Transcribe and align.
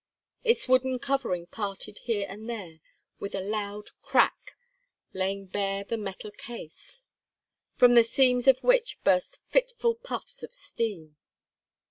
Its 0.43 0.67
wooden 0.67 0.97
covering 0.97 1.45
parted 1.45 1.99
here 1.99 2.25
and 2.27 2.49
there 2.49 2.79
with 3.19 3.35
a 3.35 3.39
loud 3.39 3.91
crack, 4.01 4.57
laying 5.13 5.45
bare 5.45 5.83
the 5.83 5.95
metal 5.95 6.31
case, 6.31 7.03
from 7.75 7.93
the 7.93 8.03
seams 8.03 8.47
of 8.47 8.57
which 8.63 8.97
burst 9.03 9.37
fitful 9.45 9.93
puffs 9.93 10.41
of 10.41 10.55
steam. 10.55 11.17